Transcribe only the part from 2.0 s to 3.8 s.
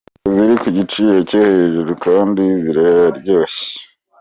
kandi ziraryoshye.